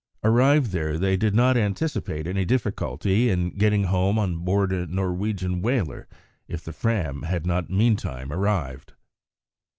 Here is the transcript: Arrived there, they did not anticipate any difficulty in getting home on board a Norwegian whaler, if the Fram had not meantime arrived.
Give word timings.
Arrived 0.23 0.71
there, 0.71 0.97
they 0.97 1.15
did 1.15 1.35
not 1.35 1.55
anticipate 1.55 2.25
any 2.25 2.43
difficulty 2.43 3.29
in 3.29 3.51
getting 3.51 3.83
home 3.83 4.17
on 4.17 4.35
board 4.37 4.71
a 4.73 4.87
Norwegian 4.87 5.61
whaler, 5.61 6.07
if 6.47 6.63
the 6.63 6.73
Fram 6.73 7.21
had 7.21 7.45
not 7.45 7.69
meantime 7.69 8.33
arrived. 8.33 8.93